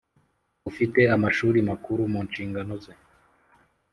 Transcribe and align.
ufite 0.69 0.99
Amashuri 1.15 1.57
Makuru 1.69 2.01
mu 2.13 2.19
nshingano 2.27 2.73
ze 2.83 2.93